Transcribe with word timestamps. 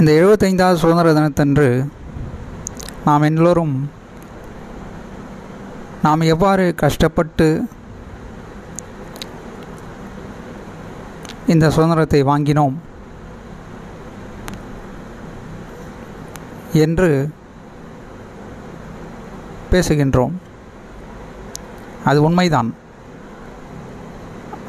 இந்த 0.00 0.12
எழுபத்தைந்தாவது 0.12 0.74
சுதந்திர 0.74 1.12
தினத்தன்று 1.12 1.88
நாம் 3.04 3.22
எல்லோரும் 3.22 3.90
நாம் 6.02 6.20
எவ்வாறு 6.20 6.74
கஷ்டப்பட்டு 6.74 7.68
இந்த 11.46 11.70
சுதந்திரத்தை 11.70 12.24
வாங்கினோம் 12.24 12.74
என்று 16.72 17.30
பேசுகின்றோம். 19.70 20.32
அது 22.04 22.22
உண்மைதான். 22.22 22.74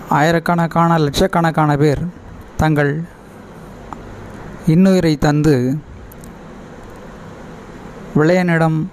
ஆயிரக்கணக்கான 0.10 0.98
லட்சக்கணக்கான 0.98 1.78
பேர் 1.78 2.06
தங்கள் 2.58 3.04
இன்னுயிரை 4.68 5.18
தந்து 5.18 5.78
விளையனிடம் 8.16 8.88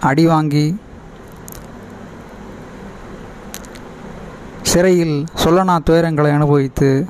அடி 0.00 0.26
வாங்கி 0.26 0.76
சிறையில் 4.62 5.26
சொல்லனா 5.44 5.78
துயரங்களை 5.86 6.32
அனுபவித்து 6.32 7.06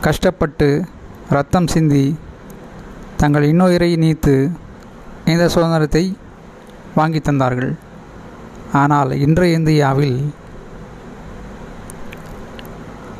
கஷ்டப்பட்டு 0.00 0.84
ரத்தம் 1.30 1.66
சிந்தி 1.66 2.16
தங்கள் 3.16 3.42
இன்னுயிரை 3.42 3.96
நீத்து 3.96 4.50
இந்த 5.24 5.48
சுதந்திரத்தை 5.48 6.16
வாங்கி 6.94 7.18
தந்தார்கள். 7.18 7.76
ஆனால் 8.72 9.10
இன்றைய 9.10 9.56
இந்தியாவில் 9.56 10.32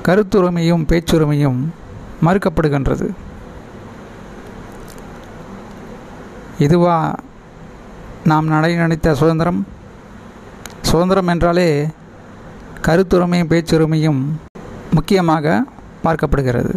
கருத்துரிமையும் 0.02 0.86
பேச்சுரிமையும் 0.88 1.72
மறுக்கப்படுகின்றது. 2.24 3.08
இதுவா 6.58 7.14
நாம் 8.24 8.46
நடை 8.46 8.74
நினைத்த 8.74 9.14
சுதந்திரம்? 9.14 9.66
சுதந்திரம் 10.82 11.26
என்றாலே 11.26 11.86
கருத்துரிமையும் 12.82 13.50
பேச்சுரிமையும் 13.52 14.20
முக்கியமாக 14.90 15.64
பார்க்கப்படுகிறது. 16.04 16.74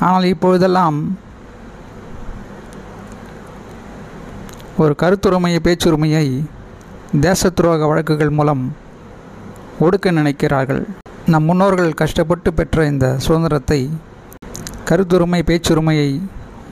ஆனால் 0.00 0.24
இப்பொழுதெல்லாம் 0.24 1.18
ஒரு 4.78 4.94
கருத்துரிமையை 5.02 5.58
பேச்சுரிமையை 5.62 6.26
தேச 7.20 7.48
துரோக 7.48 7.86
வழக்குகள் 7.88 8.30
மூலம் 8.30 8.76
ஒடுக்க 9.80 10.12
நினைக்கிறார்கள். 10.20 10.84
நம் 11.26 11.44
முன்னோர்கள் 11.44 11.94
கஷ்டப்பட்டு 11.94 12.54
பெற்ற 12.54 12.86
இந்த 12.86 13.18
சுதந்திரத்தை 13.18 13.90
கருத்துரிமை 14.84 15.42
பேச்சுரிமையை 15.42 16.20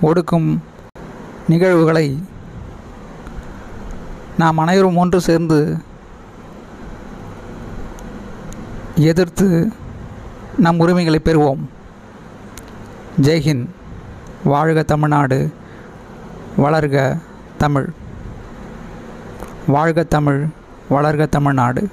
ஒடுக்கும் 0.02 0.58
நிகழ்வுகளை 1.48 2.24
நாம் 4.38 4.58
அனைவரும் 4.58 4.96
ஒன்று 4.96 5.20
சேர்ந்து 5.20 5.76
எதிர்த்து 8.96 9.72
நம் 10.58 10.78
உரிமைகளை 10.78 11.20
பெறுவோம். 11.24 11.64
ஜெய்ஹிந்த் 13.22 13.66
வாழ்க 14.44 14.82
தமிழ்நாடு. 14.82 15.52
வளர்க 16.58 17.18
தமிழ். 17.58 17.92
வாழ்க 19.66 20.02
தமிழ் 20.02 20.46
வளர்க 20.90 21.28
தமிழ்நாடு. 21.28 21.88